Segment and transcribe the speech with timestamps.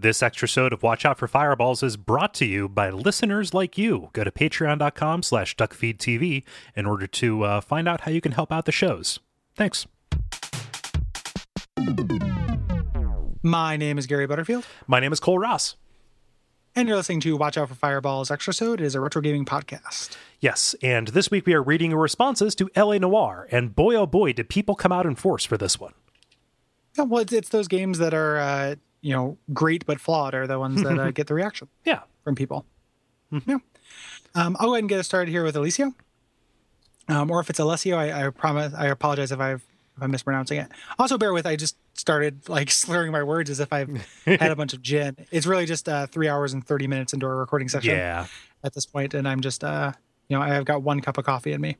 [0.00, 3.76] This extra episode of Watch Out for Fireballs is brought to you by listeners like
[3.76, 4.10] you.
[4.12, 6.44] Go to patreon.com slash duckfeedtv
[6.76, 9.18] in order to uh, find out how you can help out the shows.
[9.56, 9.88] Thanks.
[13.42, 15.74] My name is Gary Butterfield, My name is Kole Ross.
[16.76, 18.74] and you're listening to Watch Out for Fireballs extra Extrasode.
[18.74, 20.16] It is a retro gaming podcast.
[20.38, 24.06] Yes, and this week we are reading your responses to LA Noire, and boy oh
[24.06, 25.94] boy did people come out in force for this one.
[26.96, 30.46] Yeah, well, it's, it's those games that are, uh, you know, great but flawed are
[30.46, 32.00] the ones that uh, get the reaction Yeah.
[32.24, 32.64] from people.
[33.30, 33.58] Yeah.
[34.34, 35.94] Um, I'll go ahead and get us started here with Alicio.
[37.08, 38.74] Um, or if it's Alessio, I, I promise.
[38.74, 39.62] I apologize if I've
[39.96, 40.68] if I'm mispronouncing it.
[40.98, 41.46] Also, bear with.
[41.46, 43.88] I just started like slurring my words as if I've
[44.26, 45.16] had a bunch of gin.
[45.30, 47.90] It's really just uh, three hours and thirty minutes into a recording session.
[47.96, 48.26] Yeah.
[48.62, 49.92] at this point, and I'm just, uh,
[50.28, 51.76] you know, I've got one cup of coffee in me.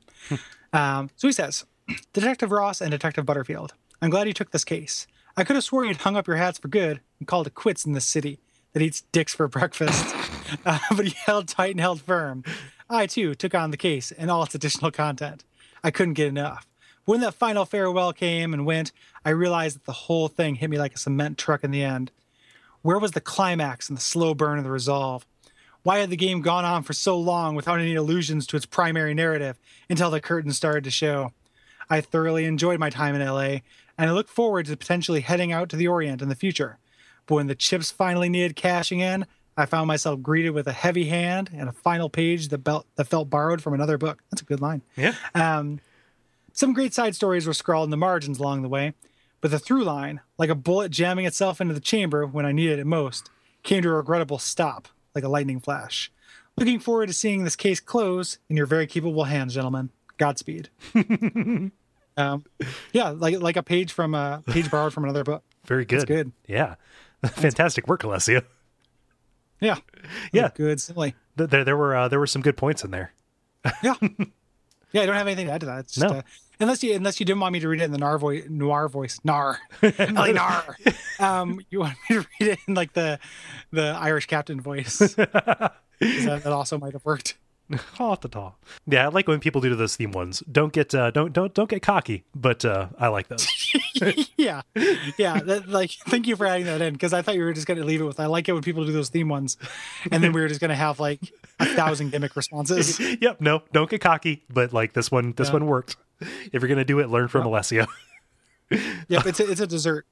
[0.73, 1.65] um, so he says,
[2.13, 5.05] Detective Ross and Detective Butterfield, I'm glad you took this case.
[5.37, 7.85] I could have sworn you'd hung up your hats for good and called it quits
[7.85, 8.39] in this city
[8.73, 10.15] that eats dicks for breakfast.
[10.65, 12.43] uh, but he held tight and held firm.
[12.89, 15.43] I, too, took on the case and all its additional content.
[15.83, 16.65] I couldn't get enough.
[17.05, 18.91] When that final farewell came and went,
[19.25, 22.11] I realized that the whole thing hit me like a cement truck in the end.
[22.81, 25.25] Where was the climax and the slow burn of the resolve?
[25.83, 29.13] Why had the game gone on for so long without any allusions to its primary
[29.13, 29.57] narrative
[29.89, 31.33] until the curtain started to show?
[31.89, 33.59] I thoroughly enjoyed my time in LA,
[33.99, 36.79] and I look forward to potentially heading out to the Orient in the future.
[37.25, 39.25] But when the chips finally needed cashing in,
[39.57, 43.07] I found myself greeted with a heavy hand and a final page that, belt, that
[43.07, 44.23] felt borrowed from another book.
[44.31, 44.83] That's a good line.
[44.95, 45.15] Yeah.
[45.35, 45.81] Um,
[46.53, 48.93] some great side stories were scrawled in the margins along the way,
[49.41, 52.79] but the through line, like a bullet jamming itself into the chamber when I needed
[52.79, 53.29] it most,
[53.63, 56.09] came to a regrettable stop, like a lightning flash.
[56.55, 59.89] Looking forward to seeing this case close in your very capable hands, gentlemen.
[60.17, 60.69] Godspeed.
[62.19, 62.43] um,
[62.93, 65.43] yeah, like like a page from a page borrowed from another book.
[65.65, 66.07] Very good.
[66.07, 66.31] good.
[66.47, 66.75] Yeah.
[67.25, 68.41] Fantastic work, Alessio.
[69.59, 69.77] Yeah,
[70.31, 70.49] Yeah.
[70.55, 71.15] good, silly.
[71.37, 73.13] Th- There, there were uh, there were some good points in there.
[73.83, 73.93] Yeah,
[74.93, 75.01] yeah.
[75.01, 75.79] I don't have anything to add to that.
[75.79, 76.19] It's just, No.
[76.19, 76.21] uh,
[76.61, 78.87] unless you unless you didn't want me to read it in the noir voice, noir
[78.87, 80.77] voice, nar, Ellie nar.
[81.19, 83.19] Um, you want me to read it in like the
[83.71, 84.97] the Irish captain voice.
[84.99, 87.37] that, that also might have worked.
[88.87, 90.41] Yeah, I like when people do those theme ones.
[90.51, 93.47] Don't get uh, don't don't don't get cocky, but uh, I like those.
[94.37, 94.61] yeah,
[95.17, 95.39] yeah.
[95.39, 97.79] That, like, thank you for adding that in because I thought you were just going
[97.79, 98.19] to leave it with.
[98.19, 99.57] I like it when people do those theme ones,
[100.11, 101.19] and then we were just going to have like
[101.59, 102.99] a thousand gimmick responses.
[103.21, 105.53] yep, no, don't get cocky, but like this one this Yeah.
[105.53, 105.95] one worked.
[106.21, 107.85] If you're gonna do it, learn from Alessio.
[108.71, 110.05] Yep, it's a, it's a dessert.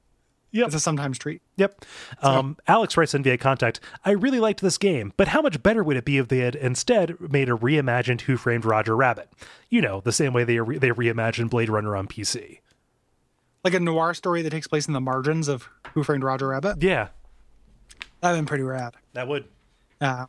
[0.58, 0.66] Yep.
[0.68, 1.42] It's a sometimes treat.
[1.58, 1.86] Yep.
[2.22, 5.84] Um, Alex writes in via contact, I really liked this game, but how much better
[5.84, 9.30] would it be if they had instead made a reimagined Who Framed Roger Rabbit?
[9.70, 12.60] You know, the same way they re- they reimagined Blade Runner on PC.
[13.64, 16.82] Like a noir story that takes place in the margins of Who Framed Roger Rabbit.
[16.82, 17.10] Yeah,
[18.22, 18.96] That'd been pretty rad.
[19.14, 19.46] that would.
[20.02, 20.26] Uh,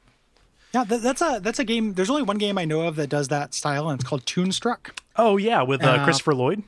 [0.74, 1.94] yeah, that, that's a that's a game.
[1.94, 4.98] There's only one game I know of that does that style, and it's called Toonstruck.
[5.16, 6.62] Oh yeah, with uh, Uh, Christopher Lloyd.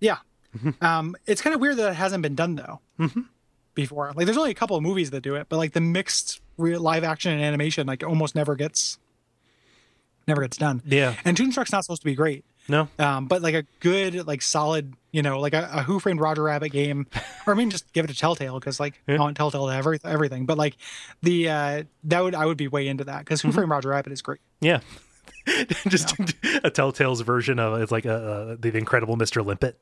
[0.00, 0.18] Yeah,
[0.80, 2.80] um, it's kind of weird that it hasn't been done though
[3.74, 4.12] before.
[4.14, 6.80] Like, there's only a couple of movies that do it, but like the mixed real
[6.80, 8.98] live action and animation, like almost never gets
[10.26, 10.82] never gets done.
[10.84, 11.14] Yeah.
[11.24, 12.44] and Toonstruck's not supposed to be great.
[12.68, 12.88] No.
[12.98, 16.42] Um, but like a good, like solid, you know, like a, a Who Framed Roger
[16.42, 17.06] Rabbit game,
[17.46, 20.00] or I mean, just give it to Telltale because like I want Telltale to every,
[20.04, 20.46] everything.
[20.46, 20.76] But like
[21.22, 24.12] the uh, that would I would be way into that because Who Framed Roger Rabbit
[24.12, 24.40] is great.
[24.60, 24.80] Yeah.
[25.88, 26.12] Just
[26.64, 29.44] a Telltale's version of it's like a, uh the Incredible Mr.
[29.44, 29.80] Limpet,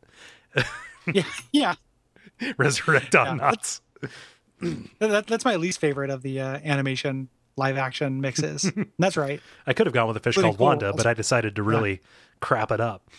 [1.12, 1.74] yeah, yeah.
[2.56, 3.80] resurrect on knots.
[4.98, 8.72] That, that's my least favorite of the uh, animation live action mixes.
[8.98, 9.40] That's right.
[9.66, 10.66] I could have gone with a fish Really called cool.
[10.68, 12.00] Wanda, but I decided to really
[12.40, 13.10] crap it up.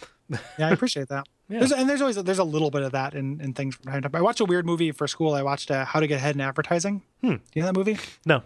[0.57, 1.27] Yeah, I appreciate that.
[1.47, 4.01] There's, and there's always there's a little bit of that in, in things from time
[4.01, 4.17] to time.
[4.17, 5.35] I watched a weird movie for school.
[5.35, 7.03] I watched uh, How to Get Ahead in Advertising.
[7.21, 7.99] Do you know that movie?
[8.25, 8.41] No.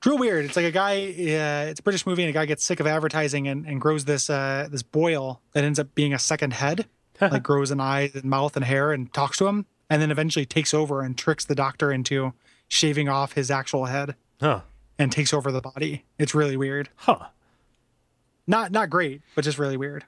[0.00, 0.46] It's real weird.
[0.46, 0.94] It's like a guy.
[1.10, 4.06] Uh, it's a British movie, and a guy gets sick of advertising and, and grows
[4.06, 6.86] this uh, this boil that ends up being a second head,
[7.20, 10.46] like grows an eye and mouth and hair, and talks to him, and then eventually
[10.46, 12.32] takes over and tricks the doctor into
[12.66, 14.62] shaving off his actual head Huh.
[14.98, 16.06] and takes over the body.
[16.18, 16.88] It's really weird.
[16.96, 17.26] Huh.
[18.46, 20.06] Not not great, but just really weird.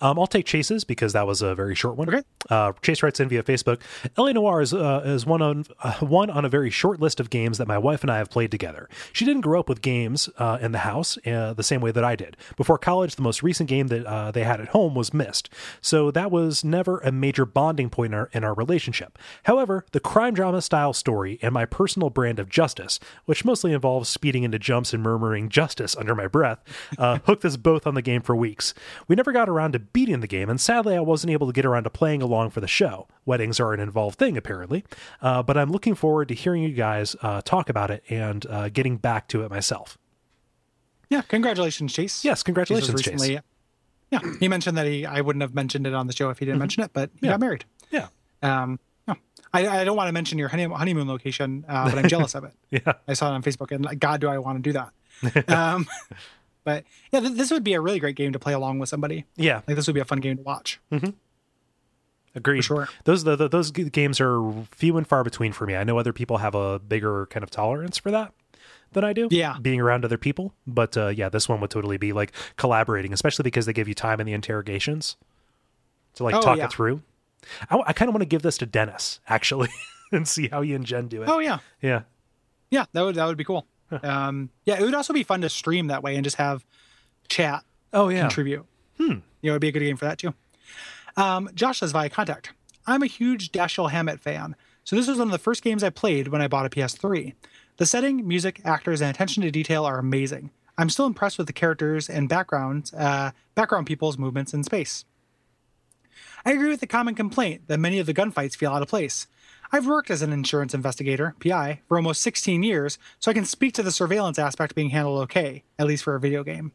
[0.00, 2.08] Um, I'll take Chase's because that was a very short one.
[2.08, 2.22] Okay.
[2.48, 3.80] Uh, Chase writes in via Facebook.
[4.16, 7.30] LA Noire is, uh, is one on uh, one on a very short list of
[7.30, 8.88] games that my wife and I have played together.
[9.12, 12.04] She didn't grow up with games uh, in the house uh, the same way that
[12.04, 12.36] I did.
[12.56, 15.50] Before college, the most recent game that uh, they had at home was Myst,
[15.80, 19.18] so that was never a major bonding point in our, in our relationship.
[19.44, 24.08] However, the crime drama style story and my personal brand of justice, which mostly involves
[24.08, 26.58] speeding into jumps and murmuring "justice" under my breath,
[26.98, 28.74] uh, hooked us both on the game for weeks.
[29.08, 31.52] We never got around around to beating the game, and sadly, I wasn't able to
[31.52, 33.06] get around to playing along for the show.
[33.26, 34.84] Weddings are an involved thing, apparently,
[35.20, 38.68] uh, but I'm looking forward to hearing you guys uh, talk about it and uh,
[38.70, 39.98] getting back to it myself.
[41.10, 42.24] Yeah, congratulations, Chase.
[42.24, 43.12] Yes, congratulations, Chase.
[43.14, 43.40] recently,
[44.10, 45.04] Yeah, he mentioned that he.
[45.06, 47.26] I wouldn't have mentioned it on the show if he didn't mention it, but he
[47.26, 47.32] Yeah.
[47.32, 47.64] got married.
[47.90, 48.06] Yeah,
[48.42, 48.78] Um,
[49.52, 52.52] I, I don't want to mention your honeymoon location, uh, but I'm jealous of it.
[52.70, 55.48] yeah, I saw it on Facebook, and like, God, do I want to do that?
[55.52, 55.86] um,
[56.74, 59.24] but yeah, th- this would be a really great game to play along with somebody.
[59.36, 59.62] yeah.
[59.66, 60.80] Like this would be a fun game to watch.
[62.34, 62.58] Agreed.
[62.60, 62.88] For sure.
[63.04, 65.74] Those the, the, those games are few and far between for me.
[65.74, 68.32] I know other people have a bigger kind of tolerance for that
[68.92, 69.26] than I do.
[69.30, 69.56] Yeah.
[69.60, 70.54] being around other people.
[70.66, 73.94] But uh, yeah, this one would totally be like collaborating, especially because they give you
[73.94, 75.16] time in the interrogations
[76.14, 76.66] to like Oh, talk yeah.
[76.66, 77.02] it through.
[77.68, 79.70] I, I kind of want to give this to Dennis actually
[80.12, 81.28] and see how he and Jen do it.
[81.28, 82.02] Oh yeah, Yeah,
[82.70, 83.66] yeah, that would that would be cool.
[84.02, 86.64] Um, yeah, it would also be fun to stream that way and just have
[87.28, 88.64] chat oh yeah, contribute.
[88.98, 89.18] Hmm.
[89.40, 90.34] You know, it'd be a good game for that too.
[91.16, 92.52] Um, Josh says via contact.
[92.86, 94.54] I'm a huge Dashiell Hammett fan,
[94.84, 97.34] so this was one of the first games I played when I bought a PS3.
[97.76, 100.50] The setting, music, actors, and attention to detail are amazing.
[100.76, 105.04] I'm still impressed with the characters and backgrounds, uh, background people's movements in space.
[106.44, 109.26] I agree with the common complaint that many of the gunfights feel out of place.
[109.72, 113.72] I've worked as an insurance investigator, PI, for almost 16 years, so I can speak
[113.74, 116.72] to the surveillance aspect being handled okay, at least for a video game.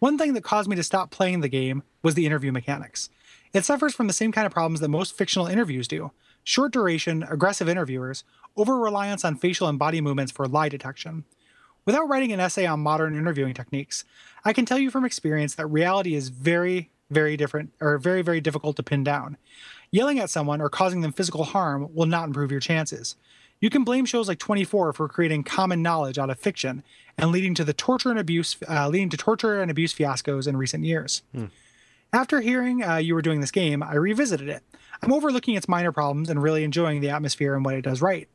[0.00, 3.08] One thing that caused me to stop playing the game was the interview mechanics.
[3.52, 6.10] It suffers from the same kind of problems that most fictional interviews do
[6.42, 8.24] short duration, aggressive interviewers,
[8.56, 11.24] over reliance on facial and body movements for lie detection.
[11.84, 14.04] Without writing an essay on modern interviewing techniques,
[14.44, 18.40] I can tell you from experience that reality is very, very different or very, very
[18.40, 19.36] difficult to pin down.
[19.90, 23.16] Yelling at someone or causing them physical harm will not improve your chances.
[23.60, 26.84] You can blame shows like 24 for creating common knowledge out of fiction
[27.16, 30.56] and leading to the torture and abuse, uh, leading to torture and abuse fiascos in
[30.56, 31.22] recent years.
[32.12, 34.62] After hearing uh, you were doing this game, I revisited it.
[35.02, 38.28] I'm overlooking its minor problems and really enjoying the atmosphere and what it does right.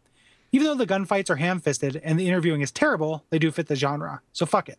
[0.51, 3.67] Even though the gunfights are ham fisted and the interviewing is terrible, they do fit
[3.67, 4.77] the genre, so fuck it.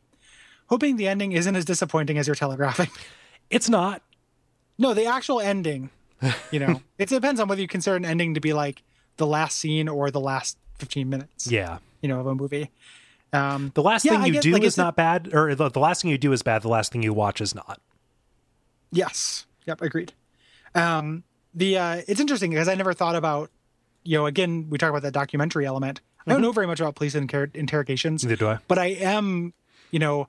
[0.68, 2.88] Hoping the ending isn't as disappointing as you're telegraphing.
[3.50, 4.02] it's not.
[4.78, 5.90] No, the actual ending,
[6.50, 8.82] you know, it depends on whether you consider an ending to be like
[9.16, 12.70] the last scene or the last 15 minutes, Yeah, you know, of a movie.
[13.32, 15.80] Um, the last Yeah, thing you guess, do like, is not bad, or the, the
[15.80, 16.62] last thing you do is bad.
[16.62, 17.80] The last thing you watch is not.
[18.92, 19.46] Yes.
[19.66, 19.82] Yep.
[19.82, 20.12] Agreed.
[20.74, 21.24] Um,
[21.54, 23.50] the uh, it's interesting because I never thought about,
[24.02, 26.00] you know, again we talk about that documentary element.
[26.26, 28.58] I don't know very much about police inter- interrogations, Neither do I.
[28.66, 29.52] but I am,
[29.90, 30.26] you know,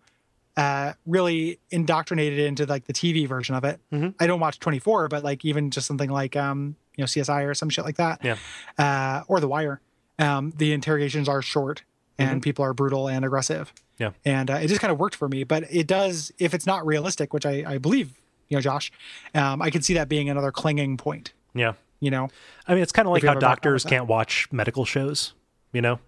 [0.57, 3.79] uh, really indoctrinated into like the TV version of it.
[4.19, 7.53] I don't watch 24, but like even just something like um, you know CSI or
[7.53, 8.37] some shit like that, Yeah.
[8.77, 9.81] uh, or The Wire.
[10.17, 11.83] Um, the interrogations are short
[12.17, 14.11] and people are brutal and aggressive Yeah.
[14.23, 15.43] and uh, it just kind of worked for me.
[15.43, 18.13] But it does, if it's not realistic, which I, I believe,
[18.47, 18.93] you know, Josh,
[19.33, 21.33] um, I could see that being another clinging point.
[21.53, 21.73] Yeah.
[21.99, 22.29] You know,
[22.65, 25.33] I mean, it's kind of like how have a background doctors can't watch medical shows,
[25.73, 25.99] you know?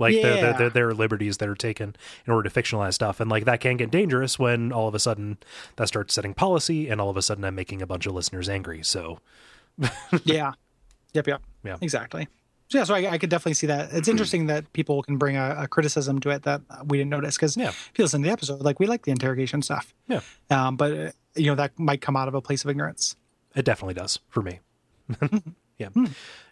[0.00, 0.52] Like there, Yeah.
[0.58, 1.94] there, there are liberties that are taken
[2.26, 3.20] in order to fictionalize stuff.
[3.20, 5.38] And like that can get dangerous when all of a sudden
[5.76, 8.48] that starts setting policy and all of a sudden I'm making a bunch of listeners
[8.48, 8.82] angry.
[8.82, 9.20] So
[10.24, 10.52] yeah,
[11.12, 11.76] yep, yep, Yeah.
[11.80, 12.26] exactly.
[12.68, 13.92] So yeah, so I, I could definitely see that.
[13.92, 17.36] It's interesting that people can bring a, a criticism to it that we didn't notice
[17.36, 17.68] because Yeah.
[17.70, 20.20] if you listen to the episode, like we like the interrogation stuff, yeah,
[20.50, 23.16] um, but uh, you know that might come out of a place of ignorance.
[23.56, 24.60] it definitely does for me.
[25.80, 25.88] yeah.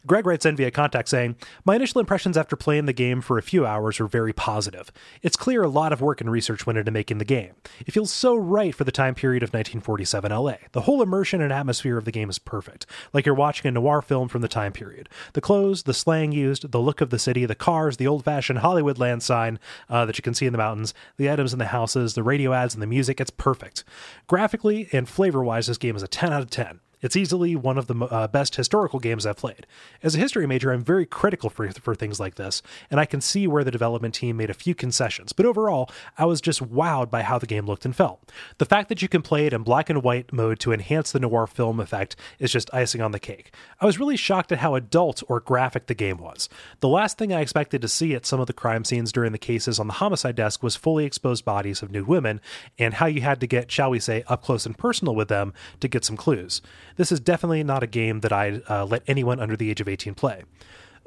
[0.06, 3.42] Greg writes in via contact saying, My initial impressions after playing the game for a
[3.42, 4.90] few hours were very positive.
[5.22, 7.52] It's clear a lot of work and research went into making the game.
[7.86, 10.54] It feels so right for the time period of 1947 LA.
[10.72, 14.00] The whole immersion and atmosphere of the game is perfect, like you're watching a noir
[14.00, 15.08] film from the time period.
[15.34, 18.60] The clothes, the slang used, the look of the city, the cars, the old fashioned
[18.60, 19.58] Hollywood land sign
[19.90, 22.52] uh, that you can see in the mountains, the items in the houses, the radio
[22.52, 23.84] ads, and the music, it's perfect.
[24.26, 26.80] Graphically and flavor wise, this game is a 10 out of 10.
[27.00, 29.66] It's easily one of the uh, best historical games I've played.
[30.02, 33.20] As a history major, I'm very critical for, for things like this, and I can
[33.20, 37.10] see where the development team made a few concessions, but overall, I was just wowed
[37.10, 38.30] by how the game looked and felt.
[38.58, 41.20] The fact that you can play it in black and white mode to enhance the
[41.20, 43.52] noir film effect is just icing on the cake.
[43.80, 46.48] I was really shocked at how adult or graphic the game was.
[46.80, 49.38] The last thing I expected to see at some of the crime scenes during the
[49.38, 52.40] cases on the homicide desk was fully exposed bodies of nude women,
[52.78, 55.52] and how you had to get, shall we say, up close and personal with them
[55.80, 56.60] to get some clues.
[56.98, 59.88] This is definitely not a game that I'd uh, let anyone under the age of
[59.88, 60.42] 18 play.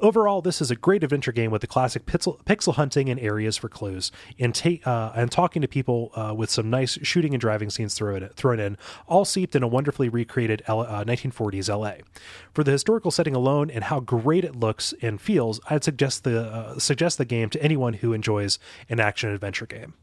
[0.00, 3.56] Overall, this is a great adventure game with the classic pixel, pixel hunting and areas
[3.58, 7.40] for clues, and ta- uh, and talking to people uh, with some nice shooting and
[7.40, 12.02] driving scenes thrown thrown in, all seeped in a wonderfully recreated L- uh, 1940s LA.
[12.52, 16.40] For the historical setting alone and how great it looks and feels, I'd suggest the
[16.40, 18.58] uh, suggest the game to anyone who enjoys
[18.88, 19.94] an action adventure game.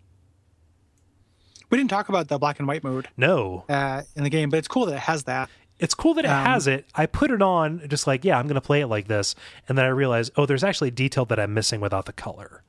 [1.69, 4.57] We didn't talk about the black and white mode No, uh, in the game, but
[4.57, 5.49] it's cool that it has that.
[5.79, 6.85] It's cool that it Um, has it.
[6.93, 9.33] I put it on just like, yeah, I'm going to play it like this.
[9.67, 12.63] And then I realized, oh, there's actually detail that I'm missing without the color.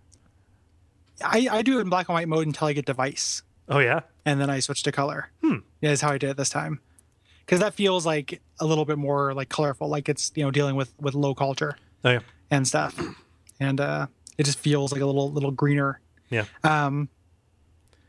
[1.23, 4.01] I, I do it in black and white mode until I get device, Oh, yeah?
[4.25, 5.29] and then I switch to color.
[5.43, 5.57] Hmm.
[5.81, 6.81] Yeah, is how I did it this time.
[7.45, 10.77] Because that feels like a little bit more like colorful, like it's you know dealing
[10.77, 12.21] with with low culture Oh, yeah.
[12.51, 12.99] and stuff,
[13.59, 14.07] and uh,
[14.39, 16.01] it just feels like a little little greener.
[16.31, 16.45] Yeah.
[16.63, 17.09] Um,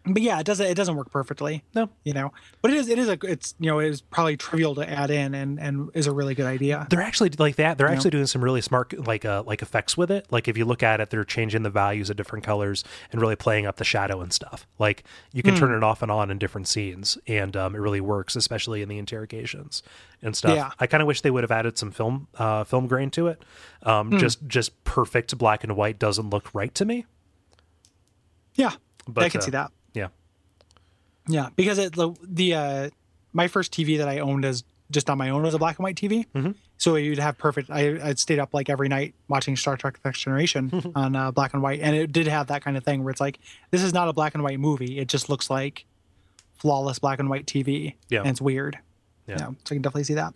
[0.05, 1.63] but yeah, it doesn't it doesn't work perfectly.
[1.75, 1.89] No.
[2.03, 2.31] you know,
[2.61, 5.11] but it is it is a it's you know it is probably trivial to add
[5.11, 6.87] in and and is a really good idea.
[6.89, 7.77] They're actually like that.
[7.77, 7.93] They're Yeah.
[7.93, 10.25] actually doing some really smart like uh like effects with it.
[10.31, 13.35] Like if you look at it, they're changing the values of different colors and really
[13.35, 14.65] playing up the shadow and stuff.
[14.79, 15.03] Like
[15.33, 15.59] you can Hmm.
[15.59, 18.89] turn it off and on in different scenes, and um, it really works, especially in
[18.89, 19.83] the interrogations
[20.23, 20.55] and stuff.
[20.55, 20.71] Yeah.
[20.79, 23.41] I kind of wish they would have added some film uh, film grain to it.
[23.83, 23.89] Hmm.
[23.89, 27.05] Um, Just just perfect black and white doesn't look right to me.
[28.55, 28.71] Yeah,
[29.07, 29.71] But I can uh, see that.
[31.27, 32.89] Yeah, because it the, the uh,
[33.33, 35.83] my first TV that I owned as just on my own was a black and
[35.83, 36.25] white TV.
[36.35, 36.55] Mhm.
[36.77, 37.69] So you'd have perfect.
[37.69, 41.31] I I stayed up like every night watching Star Trek: The Next Generation on uh,
[41.31, 43.83] black and white, and it did have that kind of thing where it's like this
[43.83, 44.97] is not a black and white movie.
[44.99, 45.85] It just looks like
[46.57, 47.95] flawless black and white TV.
[48.09, 48.19] Yeah.
[48.21, 48.79] and it's weird.
[49.27, 49.37] Yeah.
[49.37, 50.33] so I can definitely see that.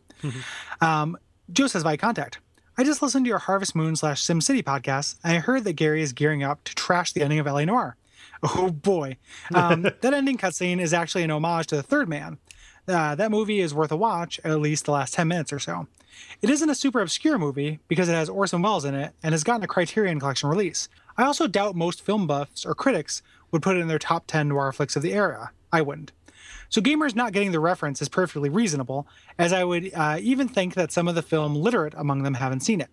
[0.81, 1.17] Um,
[1.51, 2.39] Joe says by contact.
[2.77, 5.73] I just listened to your Harvest Moon slash Sim City podcast, and I heard that
[5.73, 7.95] Gary is gearing up to trash the ending of LA Noire.
[8.43, 9.17] Oh boy.
[9.53, 12.37] Um, that ending cutscene is actually an homage to The Third Man.
[12.87, 15.87] Uh, that movie is worth a watch, at least the last 10 minutes or so.
[16.41, 19.43] It isn't a super obscure movie because it has Orson Welles in it and has
[19.43, 20.87] gotten a Criterion Collection release.
[21.17, 24.49] I also doubt most film buffs or critics would put it in their top 10
[24.49, 25.51] noir flicks of the era.
[25.71, 26.11] I wouldn't.
[26.69, 29.07] So gamers not getting the reference is perfectly reasonable,
[29.39, 32.61] as I would uh, even think that some of the film literate among them haven't
[32.61, 32.89] seen it.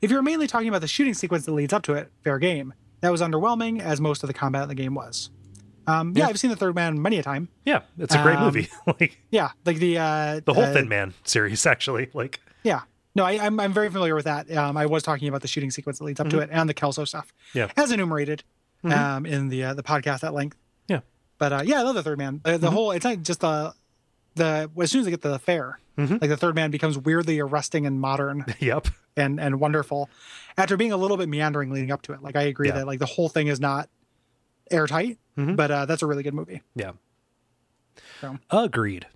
[0.00, 2.74] If you're mainly talking about the shooting sequence that leads up to it, fair game.
[3.02, 5.28] That was underwhelming, as most of the combat in the game was.
[5.86, 6.28] Um, yeah, Yeah.
[6.30, 7.48] I've seen the Third Man many a time.
[7.66, 8.68] yeah, it's a great Um, movie.
[8.86, 12.08] like Yeah, like the uh, the whole uh, Thin Man series, actually.
[12.14, 12.82] Like Yeah,
[13.14, 14.50] no, I, I'm I'm very familiar with that.
[14.56, 16.74] Um, I was talking about the shooting sequence that leads up to it and the
[16.74, 17.32] Kelso stuff.
[17.52, 17.70] Yeah.
[17.76, 18.44] as enumerated
[18.84, 20.56] um, in the uh, the podcast at length.
[20.88, 21.00] Yeah.
[21.38, 22.40] but uh, yeah, I love the Third Man.
[22.44, 23.74] The, the whole it's not just the
[24.36, 26.20] the as soon as they get to the fair, Mhm.
[26.20, 28.86] like the Third Man becomes weirdly arresting and modern yep.
[29.16, 30.08] and and wonderful
[30.56, 32.22] after being a little bit meandering leading up to it.
[32.22, 32.76] Like I agree Yeah.
[32.76, 33.88] that like the whole thing is not
[34.70, 35.56] airtight, Mhm.
[35.56, 36.62] but uh, that's a really good movie.
[36.74, 36.92] Yeah.
[38.20, 38.38] So.
[38.50, 39.06] Agreed.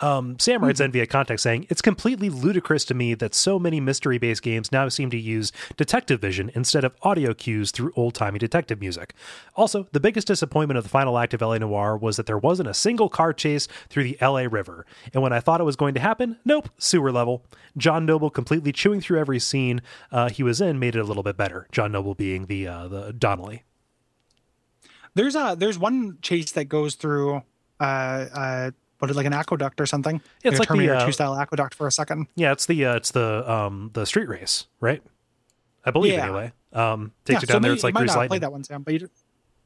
[0.00, 3.80] Um, Sam writes in via context saying, It's completely ludicrous to me that so many
[3.80, 8.14] mystery based games now seem to use detective vision instead of audio cues through old
[8.14, 9.14] timey detective music.
[9.54, 12.68] Also, the biggest disappointment of the final act of LA Noire was that there wasn't
[12.68, 14.84] a single car chase through the LA River.
[15.12, 17.44] And when I thought it was going to happen, nope, sewer level.
[17.76, 21.22] John Noble completely chewing through every scene uh, he was in made it a little
[21.22, 21.66] bit better.
[21.72, 23.62] John Noble being the uh, the Donnelly.
[25.14, 27.42] There's a there's one chase that goes through
[27.80, 28.70] uh uh
[29.04, 30.20] what is it, like an aqueduct or something.
[30.42, 32.26] Yeah, It's like the, Terminator uh, 2 style aqueduct for a second.
[32.34, 35.02] Yeah, it's the uh, it's the um the street race, right?
[35.84, 36.24] I believe Yeah.
[36.24, 36.52] anyway.
[36.72, 37.70] Um, takes yeah, you so down there.
[37.70, 38.28] maybe- It's like you might Grease not Lightning.
[38.30, 39.08] played that one, Sam, but you do,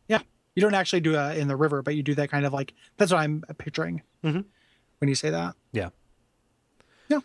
[0.08, 0.18] yeah,
[0.54, 2.74] you don't actually do uh, in the river, but you do that kind of like
[2.98, 4.44] that's what I'm picturing Mhm.
[4.98, 5.54] when you say that.
[5.72, 5.88] Yeah.
[7.08, 7.20] Yeah.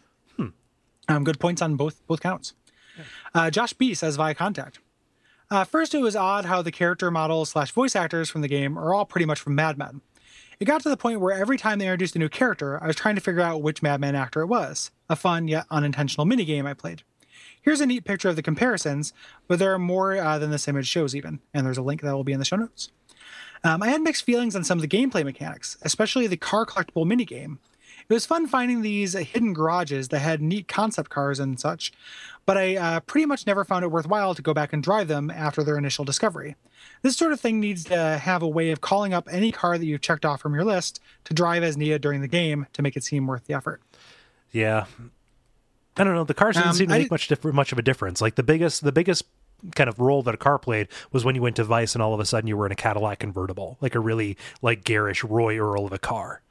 [1.10, 2.54] Um, good points on both both counts.
[3.34, 4.80] Uh, Josh B says via contact.
[5.52, 8.78] Uh, first, it was odd how the character models slash voice actors from the game
[8.80, 10.02] are all pretty much from Mad Men.
[10.60, 12.96] It got to the point where every time they introduced a new character, I was
[12.96, 14.92] trying to figure out which Mad Men actor it was.
[15.10, 17.04] A fun yet unintentional minigame I played.
[17.62, 19.14] Here's a neat picture of the comparisons,
[19.48, 21.40] but there are more uh, than this image shows, even.
[21.54, 22.92] And there's a link that will be in the show notes.
[23.64, 27.06] Um, I had mixed feelings on some of the gameplay mechanics, especially the car collectible
[27.06, 27.60] minigame.
[28.14, 31.92] It was fun finding these hidden garages that had neat concept cars and such,
[32.46, 35.32] but I uh, pretty much never found it worthwhile to go back and drive them
[35.32, 36.56] after their initial discovery.
[37.02, 39.86] This sort of thing needs to have a way of calling up any car that
[39.88, 42.96] you've checked off from your list to drive as needed during the game to make
[42.96, 43.82] it seem worth the effort.
[44.52, 44.86] Yeah.
[45.98, 46.24] I don't know.
[46.24, 48.22] The cars didn't Um, seem to I make much different, much of a difference.
[48.22, 49.24] Like the biggest, the biggest
[49.74, 52.14] kind of role that a car played was when you went to Vice and all
[52.14, 55.58] of a sudden you were in a Cadillac convertible, like a really like garish Roy
[55.58, 56.44] Earl of a car.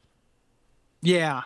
[1.02, 1.42] Yeah.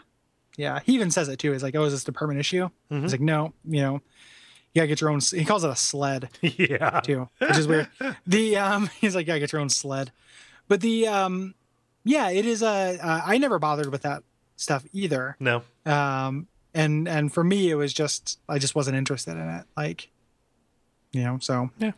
[0.56, 0.80] Yeah.
[0.84, 1.52] He even says it too.
[1.52, 2.68] He's like, oh, is this a permanent issue?
[2.88, 4.00] He's like, no, you know,
[4.72, 5.20] you gotta get your own.
[5.20, 6.28] He calls it a sled.
[6.42, 7.00] yeah.
[7.00, 7.88] too, which is weird.
[8.26, 10.12] The um, he's like, yeah, get your own sled.
[10.68, 11.54] But the um,
[12.04, 12.98] yeah, it is a.
[13.02, 14.22] Uh, I never bothered with that
[14.56, 15.36] stuff either.
[15.40, 15.62] No.
[15.86, 19.64] Um, and and for me, it was just I just wasn't interested in it.
[19.76, 20.10] Like,
[21.12, 21.92] you know, so Yeah.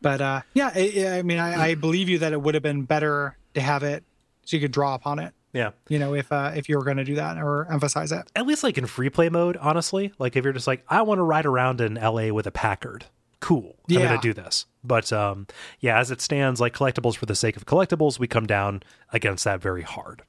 [0.00, 2.82] But uh, yeah, I, I mean, I, I believe you that it would have been
[2.84, 4.04] better to have it
[4.44, 5.34] so you could draw upon it.
[5.52, 5.70] Yeah.
[5.88, 8.30] You know, if uh, if you were going to do that or emphasize it.
[8.36, 10.12] At least like in free play mode, honestly.
[10.18, 13.06] Like if you're just like, I want to ride around in LA with a Packard.
[13.40, 13.76] cool.
[13.88, 14.66] I'm going to do this.
[14.84, 15.46] But um,
[15.80, 19.44] yeah, as it stands, like collectibles for the sake of collectibles, we come down against
[19.44, 20.22] that very hard.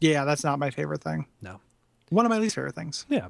[0.00, 1.26] Yeah, that's not my favorite thing.
[1.42, 1.60] No.
[2.10, 3.06] One of my least favorite things.
[3.08, 3.28] Yeah.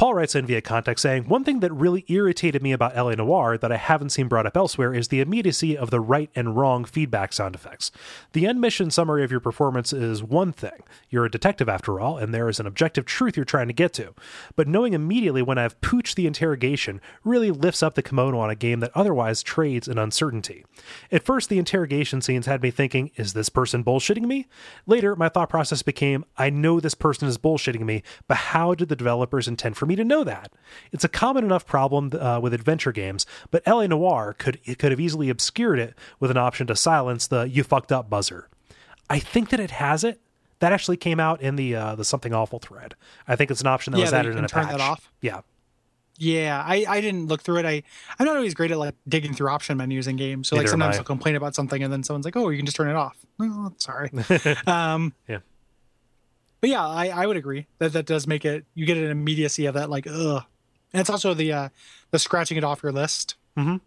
[0.00, 3.58] Paul writes in via context saying, One thing that really irritated me about LA Noire
[3.58, 6.86] that I haven't seen brought up elsewhere is the immediacy of the right and wrong
[6.86, 7.92] feedback sound effects.
[8.32, 10.84] The end mission summary of your performance is one thing.
[11.10, 13.92] You're a detective after all, and there is an objective truth you're trying to get
[13.92, 14.14] to.
[14.56, 18.54] But knowing immediately when I've pooched the interrogation really lifts up the kimono on a
[18.54, 20.64] game that otherwise trades in uncertainty.
[21.12, 24.46] At first, the interrogation scenes had me thinking, is this person bullshitting me?
[24.86, 28.88] Later, my thought process became, I know this person is bullshitting me, but how did
[28.88, 30.50] the developers intend for me to know that?
[30.92, 34.90] It's a common enough problem uh, with adventure games, but LA Noire could it could
[34.90, 38.48] have easily obscured it with an option to silence the "you fucked up" buzzer.
[39.10, 40.20] I think that it has it.
[40.60, 42.94] That actually came out in the uh, the something awful thread.
[43.28, 44.72] I think it's an option that Yeah, was added in a turn patch.
[44.76, 45.10] that off?
[45.22, 45.40] Yeah,
[46.18, 47.64] Yeah, I, I didn't look through it.
[47.66, 47.82] I
[48.18, 50.48] I'm not always great at like digging through option menus in games.
[50.48, 50.98] So like Neither am sometimes.
[50.98, 53.16] I'll complain about something and then someone's like, "Oh, you can just turn it off."
[53.40, 54.10] Oh, sorry.
[54.66, 55.38] um, Yeah.
[56.60, 58.64] But yeah, I, I would agree that that does make it.
[58.74, 60.44] You get an immediacy of that like ugh,
[60.92, 61.68] and it's also the uh
[62.10, 63.80] the scratching it off your list Mhm.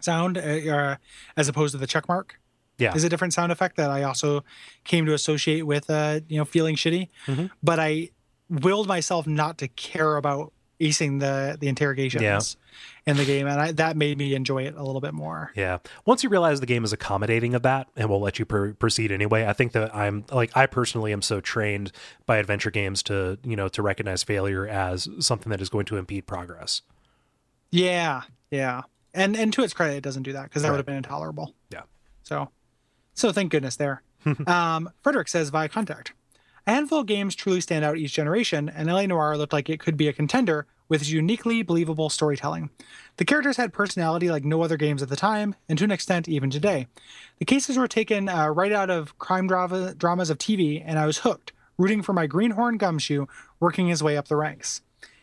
[0.00, 0.96] sound uh, uh,
[1.36, 2.38] as opposed to the check mark
[2.78, 4.42] yeah, is a different sound effect that I also
[4.84, 7.08] came to associate with uh you know feeling shitty.
[7.26, 7.50] Mhm.
[7.62, 8.10] But I
[8.48, 12.40] willed myself not to care about acing the the interrogations Yeah.
[13.04, 15.50] In the game, and I, that made me enjoy it a little bit more.
[15.56, 15.78] Yeah.
[16.06, 19.10] Once you realize the game is accommodating of that and will let you pr- proceed
[19.10, 21.90] anyway, I think that I'm like I personally am so trained
[22.26, 25.96] by adventure games to you know to recognize failure as something that is going to
[25.96, 26.82] impede progress.
[27.70, 28.82] Yeah, yeah,
[29.14, 30.72] and and to its credit, it doesn't do that because that Right.
[30.74, 31.54] would have been intolerable.
[31.70, 31.82] Yeah.
[32.22, 32.50] So,
[33.14, 34.02] so thank goodness there.
[34.46, 36.12] um, Frederick says via contact,
[36.66, 39.80] a handful of games truly stand out each generation, and LA Noire looked like it
[39.80, 42.68] could be a contender with uniquely believable storytelling.
[43.16, 46.28] The characters had personality like no other games at the time, and to an extent
[46.28, 46.86] even today.
[47.38, 51.06] The cases were taken uh, right out of crime drama, dramas of TV, and I
[51.06, 53.24] was hooked, rooting for my greenhorn gumshoe
[53.58, 54.82] working his way up the ranks.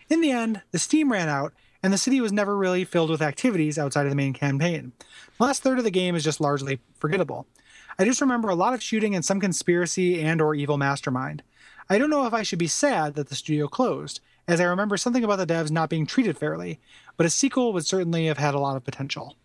[0.10, 3.22] In the end, the steam ran out, and the city was never really filled with
[3.22, 4.94] activities outside of the main campaign.
[5.38, 7.46] The last third of the game is just largely forgettable.
[8.00, 11.44] I just remember a lot of shooting and some conspiracy and or evil mastermind.
[11.88, 14.98] I don't know if I should be sad that the studio closed, as I remember
[14.98, 16.80] something about the devs not being treated fairly,
[17.18, 19.36] but a sequel would certainly have had a lot of potential.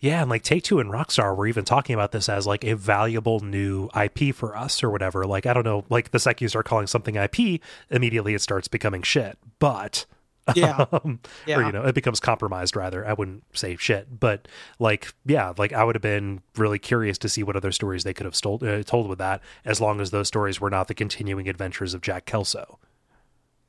[0.00, 2.74] Yeah, and like Take Two and Rockstar were even talking about this as like a
[2.76, 5.26] valuable new IP for us or whatever.
[5.26, 8.68] Like I don't know, like the sec you start calling something IP, immediately it starts
[8.68, 9.36] becoming shit.
[9.58, 10.06] But
[10.54, 10.86] Yeah.
[10.92, 11.66] um, or Yeah.
[11.66, 13.04] you know, it becomes compromised rather.
[13.04, 14.46] I wouldn't say shit, but
[14.78, 18.14] like yeah, like I would have been really curious to see what other stories they
[18.14, 20.94] could have stole, uh, told with that, as long as those stories were not the
[20.94, 22.78] continuing adventures of Jack Kelso.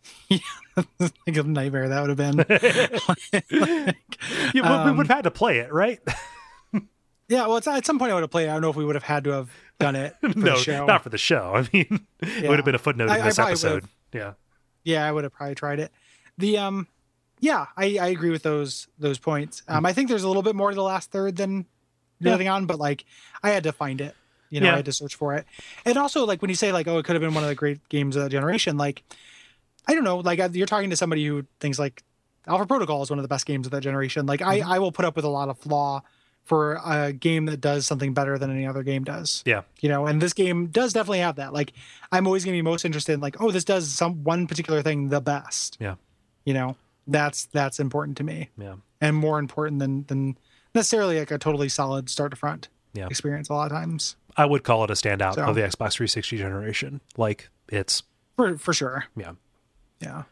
[0.29, 0.39] Yeah,
[1.25, 2.45] think of nightmare that would have been.
[3.51, 3.91] Yeah,
[4.53, 5.99] we- we Um, would have had to play it, right?
[7.27, 8.45] yeah, well, it's, at some point I would have played.
[8.47, 8.49] it.
[8.49, 10.55] I don't know if we would have had to have done it for no, the
[10.57, 10.85] show.
[10.85, 11.53] not for the show.
[11.55, 13.85] I mean, it would have been a footnote I- in this episode.
[14.13, 14.33] Yeah.
[14.83, 15.91] yeah i would have probably tried it
[16.39, 16.87] the um
[17.41, 20.55] yeah i i agree with those those points um i think there's a little bit
[20.55, 21.67] more to the last third than
[22.19, 22.31] Yeah.
[22.31, 23.05] everything on but like
[23.43, 24.15] i had to find it
[24.49, 24.73] you know Yeah.
[24.73, 25.45] i had to search for it
[25.85, 27.55] and also like when you say like oh it could have been one of the
[27.55, 29.03] great games of the generation like
[29.89, 32.03] i don't know like you're talking to somebody who thinks like
[32.47, 34.71] alpha protocol is one of the best games of that generation like i mm-hmm.
[34.71, 36.01] i will put up with a lot of flaw
[36.45, 39.61] for a game that does something better than any other game does Yeah.
[39.81, 41.73] you know and this game does definitely have that like
[42.11, 44.81] i'm always going to be most interested in like oh this does some one particular
[44.81, 45.95] thing the best Yeah.
[46.45, 46.75] you know
[47.07, 48.75] that's that's important to me Yeah.
[49.01, 50.37] and more important than than
[50.73, 53.07] necessarily like a totally solid start to front Yeah.
[53.07, 55.93] experience a lot of times I would call it a standout So- of the Xbox
[55.93, 57.01] 360 generation.
[57.17, 58.03] Like it's
[58.37, 59.33] for for sure yeah.
[59.99, 60.23] Yeah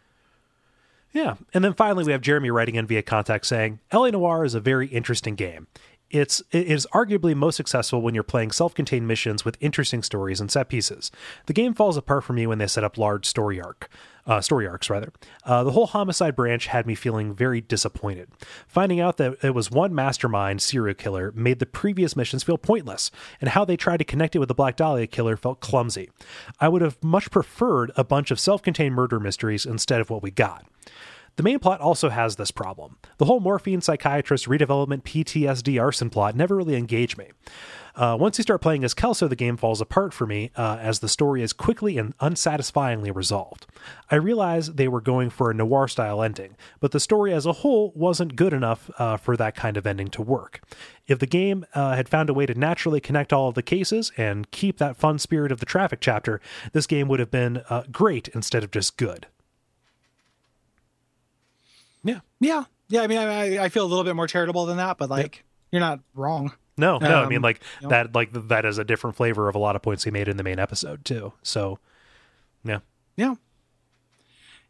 [1.14, 1.36] Yeah.
[1.54, 4.60] And then finally we have Jeremy writing in via contact saying, LA Noire is a
[4.60, 5.68] very interesting game.
[6.10, 10.50] It's it is arguably most successful when you're playing self-contained missions with interesting stories and
[10.50, 11.12] set pieces.
[11.48, 13.90] The game falls apart for me when they set up large story arc,
[14.28, 15.12] uh, story arcs rather.
[15.44, 18.30] Uh, the whole homicide branch had me feeling very disappointed.
[18.68, 23.10] Finding out that it was one mastermind serial killer made the previous missions feel pointless,
[23.42, 26.10] and how they tried to connect it with the Black Dahlia killer felt clumsy.
[26.60, 30.32] I would have much preferred a bunch of self-contained murder mysteries instead of what we
[30.32, 30.66] got.
[31.38, 32.98] The main plot also has this problem.
[33.20, 37.28] The whole morphine psychiatrist redevelopment PTSD arson plot never really engaged me.
[37.98, 41.00] Uh, once you start playing as Kelso, the game falls apart for me uh, as
[41.00, 43.66] the story is quickly and unsatisfyingly resolved.
[44.12, 47.54] I realize they were going for a noir style ending, but the story as a
[47.54, 50.62] whole wasn't good enough uh, for that kind of ending to work.
[51.08, 54.12] If the game uh, had found a way to naturally connect all of the cases
[54.16, 56.40] and keep that fun spirit of the traffic chapter,
[56.74, 59.26] this game would have been uh, great instead of just good.
[62.04, 62.20] Yeah.
[62.40, 63.02] yeah yeah.
[63.02, 65.80] I mean, I, I feel a little bit more charitable than that, but like, you're
[65.80, 66.54] not wrong.
[66.78, 67.08] No, no.
[67.22, 67.90] I Um, mean, like you know.
[67.90, 70.38] that, like that is a different flavor of a lot of points he made in
[70.38, 71.34] the main episode too.
[71.44, 71.80] So,
[72.64, 72.80] yeah,
[73.16, 73.36] Yeah.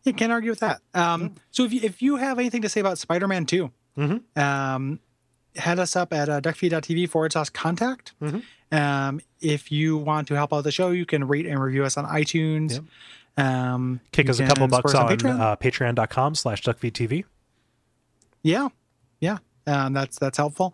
[0.04, 0.80] You can't argue with that.
[0.94, 4.38] Um, so if you, if you have anything to say about Spider-Man 2, Mhm.
[4.38, 5.00] um,
[5.58, 8.14] head us up at uh, duckfeed.tv forward slash contact.
[8.22, 8.42] Mhm.
[8.72, 11.98] Um, if you want to help out the show, you can rate and review us
[11.98, 12.74] on iTunes.
[13.38, 13.46] Yep.
[13.46, 15.40] Um, kick us a couple bucks support on Patreon.
[15.42, 17.26] uh, patreon.com slash duckfeedtv.
[18.44, 18.70] yeah.
[19.20, 19.40] Yeah.
[19.66, 20.74] Um, that's, that's helpful.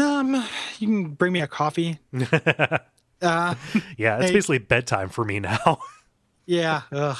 [0.00, 0.34] Um,
[0.78, 1.98] you can bring me a coffee.
[3.22, 3.54] Uh,
[3.98, 4.32] Yeah, it's Hey.
[4.32, 5.78] basically bedtime for me now.
[6.46, 6.82] Yeah.
[6.90, 7.16] Ugh.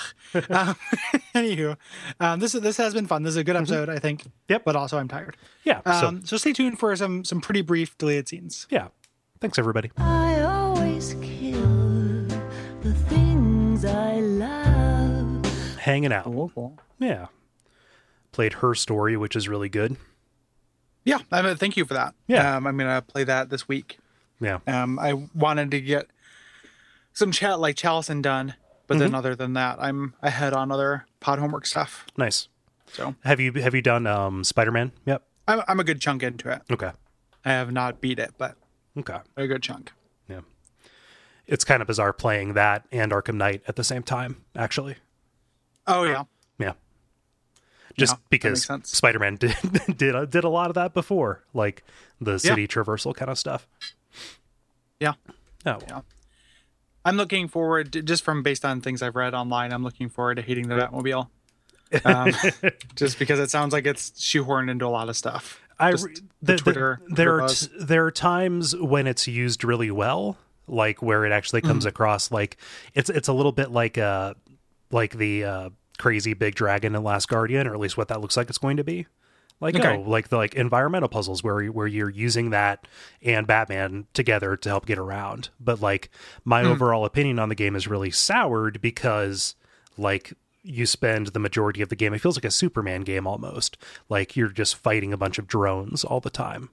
[0.49, 0.75] um,
[1.37, 1.77] anywho,
[2.19, 3.23] um, this is this has been fun.
[3.23, 4.23] This is a good episode, I think.
[4.23, 4.29] Mm-hmm.
[4.49, 4.65] Yep.
[4.65, 5.37] But also, I'm tired.
[5.63, 5.83] yeah.
[6.01, 8.67] So, Um, so, stay tuned for some some pretty brief deleted scenes.
[8.71, 8.89] yeah.
[9.41, 9.93] Thanks, everybody.
[9.99, 12.27] I always kill
[12.83, 15.77] the things I love.
[15.79, 16.25] Hanging out.
[16.25, 16.79] cool.
[16.99, 17.27] Yeah.
[18.33, 19.97] Played her story, which is really good.
[21.05, 21.19] Yeah.
[21.33, 22.15] I mean, thank you for that.
[22.27, 22.57] Yeah.
[22.57, 23.99] Um, I'm gonna play that this week.
[24.41, 24.59] Yeah.
[24.67, 26.07] Um, I wanted to get
[27.13, 28.55] some chat like Chalison done,
[28.87, 29.01] but Mm-hmm.
[29.05, 32.07] then other than that, I'm ahead on other pod homework stuff.
[32.17, 32.49] Nice.
[32.93, 34.93] So Have you have you done um Spider Man?
[35.07, 35.23] Yep.
[35.49, 36.63] I'm I'm a good chunk into it.
[36.71, 36.91] Okay.
[37.45, 38.57] I have not beat it, but
[38.99, 39.19] Okay.
[39.37, 39.93] a good chunk.
[40.29, 40.41] Yeah.
[41.47, 44.97] It's kind of bizarre playing that and Arkham Knight at the same time, actually.
[45.87, 46.25] Oh yeah.
[48.01, 48.07] Yeah.
[48.07, 48.69] Just Yeah, because.
[48.85, 49.55] Spider Man did
[49.97, 51.83] did did a lot of that before, like
[52.21, 53.67] the city traversal kind of stuff.
[54.99, 55.15] Yeah.
[55.67, 56.01] Oh, Yeah.
[57.05, 59.73] I'm looking forward to, just from based on things I've read online.
[59.73, 61.29] I'm looking forward to hating the Batmobile,
[62.05, 62.33] um,
[62.95, 65.61] just because it sounds like it's shoehorned into a lot of stuff.
[65.79, 69.65] I Just the the- the- Twitter- there are t- there are times when it's used
[69.65, 70.37] really well,
[70.69, 71.89] like where it actually comes Mm-hmm.
[71.89, 72.59] across like
[72.95, 74.35] it's it's a little bit like uh
[74.91, 78.37] like the uh crazy big dragon in Last Guardian, or at least what that looks
[78.37, 79.07] like it's going to be.
[79.61, 79.97] Like Okay.
[79.97, 82.89] oh, like the like environmental puzzles where where you're using that
[83.23, 85.51] and Batman together to help get around.
[85.61, 86.09] But like
[86.45, 86.69] my Hmm.
[86.69, 89.55] overall opinion on the game is really soured because
[89.99, 90.33] like
[90.63, 93.77] you spend the majority of the game it feels like a Superman game almost.
[94.09, 96.71] Like you're just fighting a bunch of drones all the time.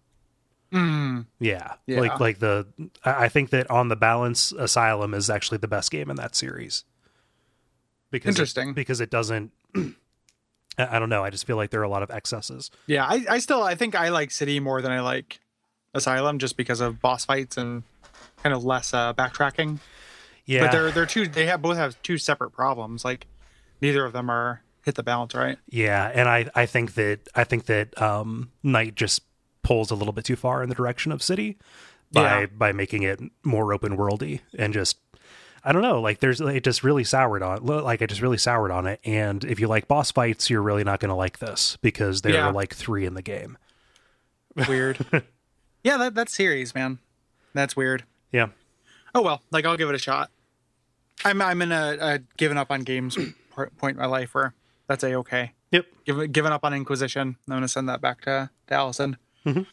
[0.71, 1.73] Mm, Yeah.
[1.87, 1.99] Yeah.
[2.01, 2.67] Like like the
[3.03, 6.83] I think that on the balance Asylum is actually the best game in that series.
[8.11, 8.73] Because it- Interesting.
[8.73, 9.93] because it doesn't I
[10.77, 12.69] I don't know, I just feel like there are a lot of excesses.
[12.85, 15.39] yeah, I, I still I think I like City more than I like
[15.93, 17.83] Asylum, just because of boss fights and
[18.43, 19.79] kind of less uh, backtracking.
[20.45, 20.61] Yeah.
[20.65, 23.03] But they're they're two they have both have two separate problems.
[23.03, 23.25] Like
[23.81, 25.57] neither of them are hit the balance right.
[25.69, 29.21] Yeah, and I I think that I think that um Knight just
[29.63, 31.57] pulls a little bit too far in the direction of City
[32.11, 32.45] by Yeah.
[32.45, 34.97] by making it more open worldy and just
[35.63, 38.71] I don't know, like there's it just really soured on like it just really soured
[38.71, 41.77] on it and if you like boss fights you're really not going to like this
[41.81, 42.47] because there Yeah.
[42.47, 43.57] are like 3 in the game.
[44.67, 44.97] Weird.
[45.83, 46.99] yeah, that that series, man.
[47.53, 48.03] That's weird.
[48.31, 48.47] Yeah.
[49.13, 50.31] Oh well, like I'll give it a shot.
[51.25, 53.17] I'm I'm in a, a giving up on games
[53.77, 54.53] point in my life where
[54.87, 55.53] that's a okay.
[55.71, 55.85] Yep.
[56.05, 57.35] Give, giving up on Inquisition.
[57.47, 59.17] I'm gonna send that back to, to Allison.
[59.45, 59.65] Mhm.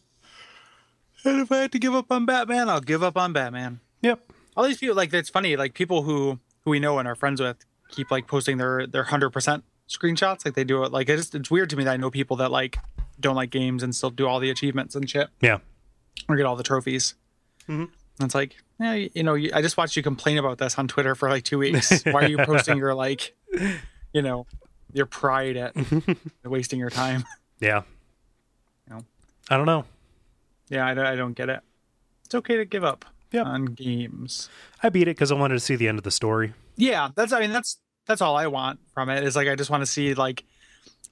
[1.23, 3.79] And if I had to give up on Batman, I'll give up on Batman.
[4.01, 4.19] Yep.
[4.55, 7.41] All these people like it's funny, like people who who we know and are friends
[7.41, 7.57] with
[7.89, 10.45] keep like posting their their hundred percent screenshots.
[10.45, 12.51] Like they do it like it's it's weird to me that I know people that
[12.51, 12.77] like
[13.19, 15.59] don't like games and still do all the achievements and shit Yeah.
[16.27, 17.15] or get all the trophies.
[17.69, 17.89] Mhm.
[18.19, 20.87] And it's like, yeah, you know, you- I just watched you complain about this on
[20.87, 22.03] Twitter for like two weeks.
[22.05, 23.33] Why are you posting your like,
[24.13, 24.47] you know,
[24.93, 25.75] your pride at
[26.45, 27.23] wasting your time?
[27.59, 27.83] Yeah.
[28.89, 29.05] You know.
[29.49, 29.85] I don't know.
[30.69, 31.59] Yeah, I, don't- I don't get it.
[32.25, 33.45] It's okay to give up Yep.
[33.45, 34.49] on games.
[34.83, 36.53] I beat it cuz I wanted to see the end of the story.
[36.75, 37.31] Yeah, that's.
[37.33, 39.23] I mean, that's that's all I want from it.
[39.23, 40.43] Is like I just want to see like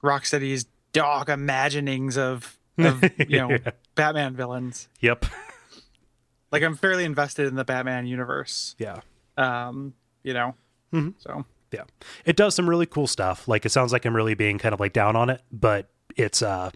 [0.02, 3.70] Rocksteady's dark imaginings of, of you know Yeah.
[3.94, 4.88] Batman villains.
[5.00, 5.26] Yep.
[6.52, 8.76] Like I'm fairly invested in the Batman universe.
[8.78, 9.00] Yeah.
[9.36, 10.54] Um, you know,
[10.92, 11.14] Mhm.
[11.18, 11.82] so Yeah.
[12.24, 13.48] It does some really cool stuff.
[13.48, 16.42] Like it sounds like I'm really being kind of like down on it, but it's
[16.42, 16.70] uh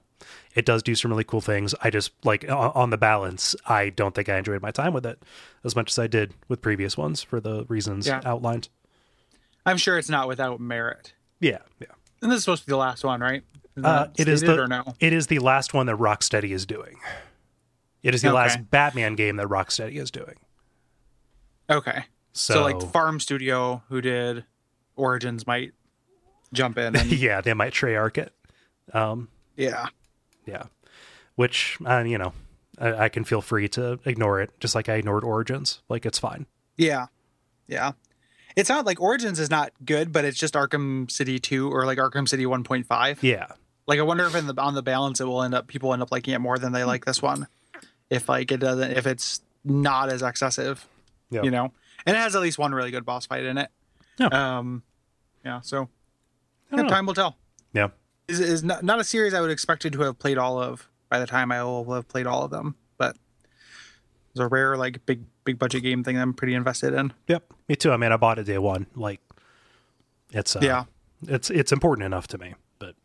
[0.55, 1.75] it does do some really cool things.
[1.83, 5.23] I just like on, the balance, I don't think I enjoyed my time with it
[5.65, 8.21] as much as I did with previous ones for the reasons Yeah.
[8.25, 8.69] outlined.
[9.67, 11.13] I'm sure it's not without merit.
[11.41, 11.87] Yeah, yeah.
[12.23, 13.43] And this is supposed to be the last one, right?
[13.77, 14.95] Is Uh, it is the no?
[14.99, 16.99] it is the last one that Rocksteady is doing.
[18.03, 18.37] It is the Okay.
[18.37, 20.37] last Batman game that Rocksteady is doing.
[21.71, 22.05] Okay.
[22.33, 24.45] So, So, like Farm Studio, who did
[24.97, 25.73] Origins, might
[26.53, 26.97] jump in.
[26.97, 28.33] And, yeah, they might Treyarch it.
[28.93, 29.87] Um, yeah.
[30.49, 30.65] Yeah,
[31.37, 32.33] which uh, you know,
[32.79, 35.81] I, I can feel free to ignore it, just like I ignored Origins.
[35.89, 36.47] Like it's fine.
[36.77, 37.07] Yeah.
[37.67, 37.93] Yeah.
[38.57, 41.99] It's not like Origins is not good, but it's just Arkham City 2 or like
[41.99, 43.19] Arkham City 1.5.
[43.23, 43.47] Yeah,
[43.87, 46.03] Like I wonder if in the on the balance it will end up people end
[46.03, 47.47] up liking it more than they like this one.
[48.11, 50.87] If like it doesn't if it's not as excessive.
[51.31, 51.43] Yeah.
[51.43, 51.73] You know?
[52.07, 53.71] And it has at least one really good boss fight in it.
[54.19, 54.59] Yeah.
[54.59, 54.83] Um
[55.45, 55.89] yeah, so
[56.73, 57.37] yeah, time will tell.
[58.29, 61.19] Is is not, not a series I would expected to have played all of by
[61.19, 63.17] the time I will have played all of them, but
[64.31, 67.13] it's a rare like big big budget game thing that I'm pretty invested in.
[67.29, 67.45] Yep.
[67.69, 67.91] Me too.
[67.91, 68.87] I mean, I bought it day one.
[68.95, 69.21] Like,
[70.31, 70.85] it's uh, Yeah.
[71.27, 72.55] it's it's important enough to me.
[72.79, 72.97] But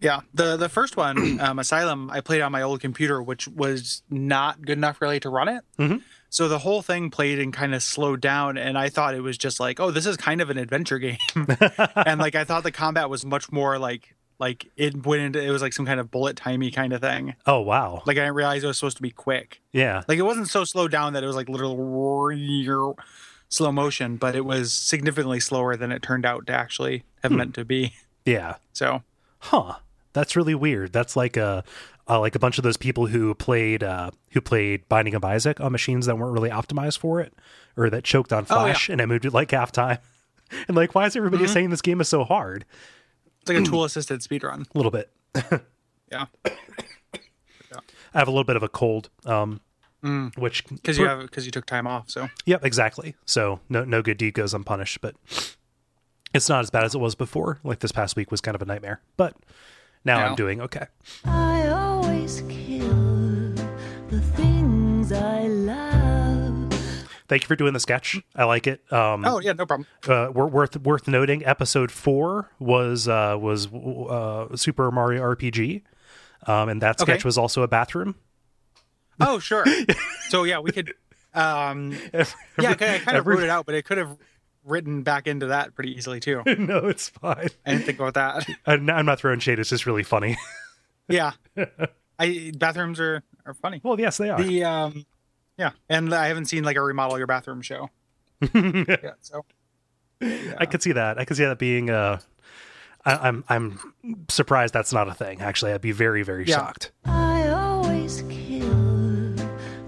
[0.00, 4.02] Yeah, the the first one, um, Asylum, I played on my old computer, which was
[4.08, 5.64] not good enough really to run it.
[5.78, 6.00] Mhm.
[6.30, 9.36] So the whole thing played and kind of slowed down, and I thought it was
[9.36, 11.18] just like, oh, this is kind of an adventure game,
[11.94, 15.50] and like I thought the combat was much more like like it went into it
[15.50, 17.34] was like some kind of bullet timey kind of thing.
[17.46, 19.62] oh wow, Like I didn't realize it was supposed to be quick.
[19.72, 22.98] yeah, Like it wasn't so slowed down that it was like literal
[23.48, 27.54] slow motion, but it was significantly slower than it turned out to actually have meant
[27.54, 27.94] to be.
[28.24, 28.56] yeah.
[28.72, 29.02] So
[29.38, 29.74] Huh.
[30.14, 30.92] That's really weird.
[30.92, 31.64] That's like a
[32.08, 35.60] uh, like a bunch of those people who played uh, who played Binding of Isaac
[35.60, 37.32] on machines that weren't really optimized for it,
[37.76, 38.72] or that choked on Oh, yeah.
[38.72, 39.98] Flash and it moved it like half time.
[40.68, 41.52] and like, why is everybody Mm-hmm.
[41.52, 42.64] saying this game is so hard?
[43.42, 44.66] It's like a tool assisted speedrun.
[44.74, 45.10] A little bit.
[46.10, 46.26] Yeah.
[48.14, 49.62] I have a little bit of a cold, um,
[50.36, 52.10] which because you have because you took time off.
[52.10, 53.14] So Yep, exactly.
[53.24, 55.14] So no no good deed goes unpunished, but
[56.34, 57.60] it's not as bad as it was before.
[57.64, 59.34] Like this past week was kind of a nightmare, but
[60.04, 60.86] now I'm doing okay.
[61.24, 63.54] I always kill
[64.10, 65.81] the things I love.
[67.32, 68.20] Thank you for doing the sketch.
[68.36, 68.82] I like it.
[68.92, 69.86] Um, oh yeah, no problem.
[70.06, 71.42] uh, wor- worth worth noting.
[71.46, 75.80] Episode four was uh, was uh, Super Mario RPG,
[76.46, 77.26] um, and that sketch Okay.
[77.26, 78.16] was also a bathroom.
[79.18, 79.64] Oh sure.
[80.28, 80.92] so yeah, we could.
[81.32, 82.24] Um, yeah,
[82.58, 84.14] I kind of every- wrote it out, but it could have
[84.62, 86.42] written back into that pretty easily too.
[86.58, 87.48] no, it's fine.
[87.64, 88.46] I didn't think about that.
[88.66, 89.58] I'm I'm not throwing shade.
[89.58, 90.36] It's just really funny.
[91.08, 91.32] Yeah,
[92.18, 93.80] I bathrooms are are funny.
[93.82, 94.42] well, yes, they are.
[94.42, 95.06] The um,
[95.58, 97.90] yeah, and I haven't seen like a remodel your bathroom show.
[98.54, 99.44] yeah, so
[100.58, 101.18] I could see that.
[101.18, 102.18] I could see that being uh
[103.04, 103.78] I, I'm I'm
[104.28, 105.40] surprised that's not a thing.
[105.40, 106.56] Actually, I'd be very very Yeah.
[106.56, 106.92] shocked.
[107.04, 109.34] I always kill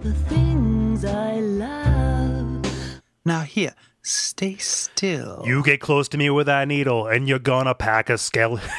[0.02, 3.00] the things I love.
[3.24, 5.42] now here, stay still.
[5.46, 8.68] You get close to me with that needle, and you're gonna pack a skeleton.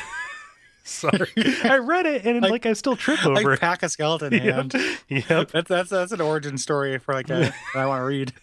[0.88, 1.32] Sorry,
[1.64, 4.76] I read it and like, I still trip over like pack a skeleton hand.
[5.10, 5.50] Yep.
[5.50, 8.34] That's that's that's an origin story for like a I want to read.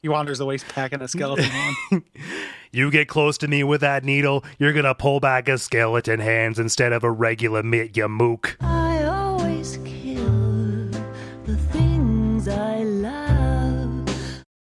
[0.00, 2.02] He wanders the waste packing a skeleton hand.
[2.70, 6.60] You get close to me with that needle, you're gonna pull back a skeleton hands
[6.60, 8.56] instead of a regular mitt, you mook.